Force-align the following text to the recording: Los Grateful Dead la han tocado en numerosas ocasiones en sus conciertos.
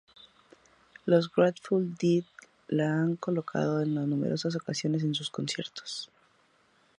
Los 1.05 1.31
Grateful 1.31 1.95
Dead 1.95 2.23
la 2.69 2.87
han 2.87 3.17
tocado 3.17 3.83
en 3.83 3.93
numerosas 3.93 4.55
ocasiones 4.55 5.03
en 5.03 5.13
sus 5.13 5.29
conciertos. 5.29 6.09